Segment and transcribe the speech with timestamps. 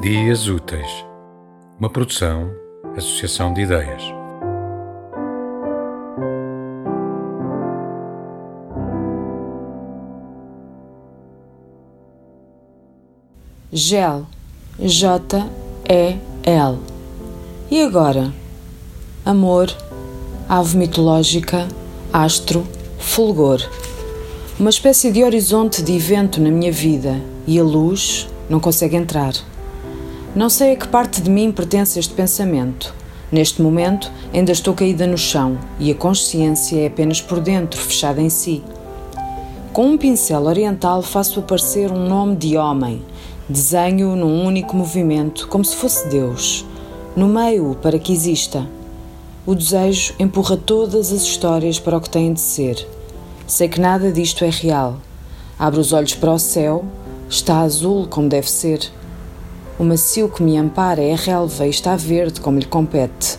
[0.00, 1.04] Dias Úteis,
[1.78, 2.50] uma produção,
[2.96, 4.02] associação de ideias.
[13.70, 14.24] Gel,
[14.78, 16.78] J-E-L.
[17.70, 18.32] E agora?
[19.22, 19.68] Amor,
[20.48, 21.68] ave mitológica,
[22.10, 22.66] astro,
[22.98, 23.60] fulgor.
[24.58, 29.34] Uma espécie de horizonte de evento na minha vida e a luz não consegue entrar.
[30.34, 32.94] Não sei a que parte de mim pertence este pensamento.
[33.32, 38.22] Neste momento, ainda estou caída no chão e a consciência é apenas por dentro, fechada
[38.22, 38.62] em si.
[39.72, 43.02] Com um pincel oriental faço aparecer um nome de homem,
[43.48, 46.64] desenho num único movimento, como se fosse Deus,
[47.16, 48.64] no meio para que exista.
[49.44, 52.86] O desejo empurra todas as histórias para o que têm de ser.
[53.48, 54.98] Sei que nada disto é real.
[55.58, 56.84] Abro os olhos para o céu,
[57.28, 58.92] está azul como deve ser.
[59.80, 63.38] O macio que me ampara é relva e está verde como lhe compete.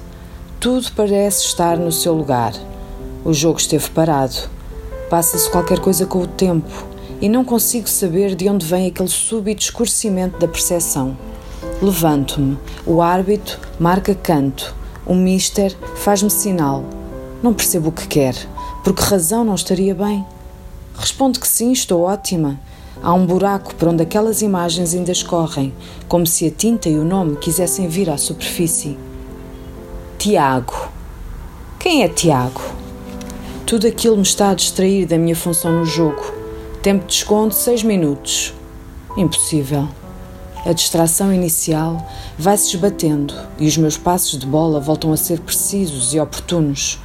[0.59, 2.53] Tudo parece estar no seu lugar.
[3.23, 4.49] O jogo esteve parado.
[5.07, 6.87] Passa-se qualquer coisa com o tempo
[7.21, 11.15] e não consigo saber de onde vem aquele súbito escurecimento da percepção.
[11.79, 12.57] Levanto-me.
[12.87, 14.73] O árbitro marca canto.
[15.05, 16.83] O mister faz-me sinal.
[17.43, 18.35] Não percebo o que quer.
[18.83, 20.25] Por que razão não estaria bem?
[20.95, 22.59] Respondo que sim, estou ótima.
[23.01, 25.73] Há um buraco por onde aquelas imagens ainda escorrem,
[26.07, 28.97] como se a tinta e o nome quisessem vir à superfície.
[30.17, 30.89] Tiago.
[31.79, 32.61] Quem é Tiago?
[33.65, 36.21] Tudo aquilo me está a distrair da minha função no jogo.
[36.81, 38.53] Tempo de desconto, seis minutos.
[39.17, 39.87] Impossível.
[40.63, 42.05] A distração inicial
[42.37, 46.99] vai-se esbatendo e os meus passos de bola voltam a ser precisos e oportunos.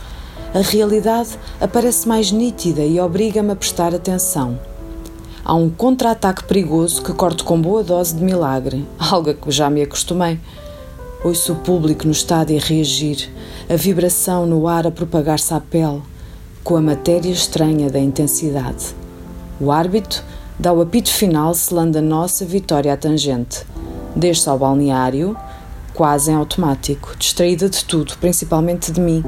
[0.53, 4.59] A realidade aparece mais nítida e obriga-me a prestar atenção.
[5.48, 9.70] Há um contra-ataque perigoso que corto com boa dose de milagre, algo a que já
[9.70, 10.40] me acostumei.
[11.23, 13.30] Ouço o público no estádio a reagir,
[13.70, 16.02] a vibração no ar a propagar-se à pele,
[16.64, 18.86] com a matéria estranha da intensidade.
[19.61, 20.20] O árbitro
[20.58, 23.64] dá o apito final selando a nossa vitória à tangente.
[24.17, 25.36] Desce ao balneário,
[25.95, 29.23] quase em automático, distraída de tudo, principalmente de mim.